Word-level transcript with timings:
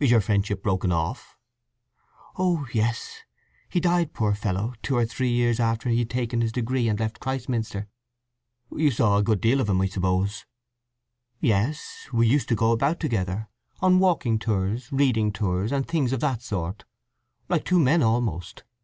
"Is 0.00 0.10
your 0.10 0.20
friendship 0.20 0.60
broken 0.60 0.90
off?" 0.90 1.38
"Oh 2.36 2.66
yes. 2.72 3.22
He 3.68 3.78
died, 3.78 4.12
poor 4.12 4.34
fellow, 4.34 4.74
two 4.82 4.96
or 4.96 5.06
three 5.06 5.30
years 5.30 5.60
after 5.60 5.88
he 5.88 6.00
had 6.00 6.10
taken 6.10 6.40
his 6.40 6.50
degree 6.50 6.88
and 6.88 6.98
left 6.98 7.20
Christminster." 7.20 7.86
"You 8.74 8.90
saw 8.90 9.18
a 9.18 9.22
good 9.22 9.40
deal 9.40 9.60
of 9.60 9.68
him, 9.68 9.80
I 9.80 9.86
suppose?" 9.86 10.46
"Yes. 11.38 12.08
We 12.12 12.26
used 12.26 12.48
to 12.48 12.56
go 12.56 12.72
about 12.72 12.98
together—on 12.98 14.00
walking 14.00 14.40
tours, 14.40 14.90
reading 14.90 15.30
tours, 15.30 15.70
and 15.70 15.86
things 15.86 16.12
of 16.12 16.18
that 16.18 16.42
sort—like 16.42 17.64
two 17.64 17.78
men 17.78 18.02
almost. 18.02 18.64